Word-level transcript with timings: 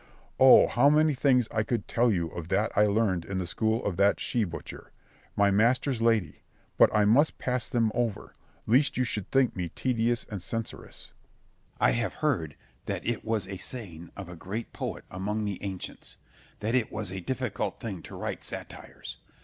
O 0.39 0.65
how 0.67 0.89
many 0.89 1.13
things 1.13 1.47
I 1.51 1.61
could 1.61 1.87
tell 1.87 2.11
you 2.11 2.29
of 2.29 2.47
that 2.47 2.75
I 2.75 2.87
learned 2.87 3.23
in 3.23 3.37
the 3.37 3.45
school 3.45 3.85
of 3.85 3.97
that 3.97 4.19
she 4.19 4.43
butcher, 4.43 4.91
my 5.35 5.51
master's 5.51 6.01
lady; 6.01 6.41
but 6.75 6.89
I 6.91 7.05
must 7.05 7.37
pass 7.37 7.69
them 7.69 7.91
over, 7.93 8.33
lest 8.65 8.97
you 8.97 9.03
should 9.03 9.29
think 9.29 9.55
me 9.55 9.69
tedious 9.69 10.25
and 10.27 10.41
censorious. 10.41 10.97
Scip. 10.97 11.13
I 11.79 11.91
have 11.91 12.13
heard 12.15 12.55
that 12.87 13.05
it 13.05 13.23
was 13.23 13.47
a 13.47 13.57
saying 13.57 14.09
of 14.17 14.27
a 14.27 14.35
great 14.35 14.73
poet 14.73 15.05
among 15.11 15.45
the 15.45 15.61
ancients, 15.61 16.17
that 16.61 16.73
it 16.73 16.91
was 16.91 17.11
a 17.11 17.21
difficult 17.21 17.79
thing 17.79 18.01
to 18.01 18.15
write 18.15 18.43
satires. 18.43 19.17